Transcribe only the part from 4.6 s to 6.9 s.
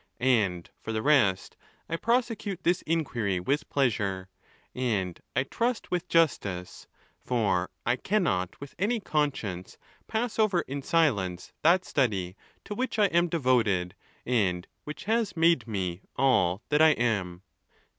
and I— trust with justice;